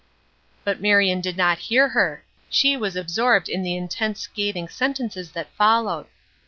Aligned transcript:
But 0.63 0.81
Marion 0.81 1.21
did 1.21 1.37
not 1.37 1.59
hear 1.69 1.89
her; 1.89 2.23
she 2.49 2.75
was 2.75 2.95
absorbed 2.95 3.47
in 3.47 3.61
the 3.61 3.77
intense 3.77 4.21
scathing 4.21 4.67
sentences 4.67 5.33
that 5.33 5.53
followed. 5.53 6.07